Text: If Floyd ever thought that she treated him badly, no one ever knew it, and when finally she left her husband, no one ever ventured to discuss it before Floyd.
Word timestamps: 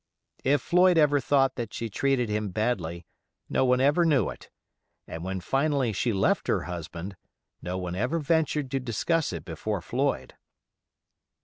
If 0.43 0.63
Floyd 0.63 0.97
ever 0.97 1.19
thought 1.19 1.53
that 1.57 1.75
she 1.75 1.87
treated 1.87 2.27
him 2.27 2.49
badly, 2.49 3.05
no 3.49 3.63
one 3.63 3.79
ever 3.79 4.03
knew 4.03 4.31
it, 4.31 4.49
and 5.05 5.23
when 5.23 5.39
finally 5.41 5.93
she 5.93 6.11
left 6.11 6.47
her 6.47 6.63
husband, 6.63 7.15
no 7.61 7.77
one 7.77 7.93
ever 7.93 8.17
ventured 8.17 8.71
to 8.71 8.79
discuss 8.79 9.31
it 9.31 9.45
before 9.45 9.79
Floyd. 9.79 10.33